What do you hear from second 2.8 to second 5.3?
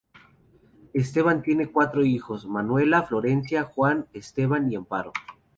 Florencia, Juan Esteban y Amparo.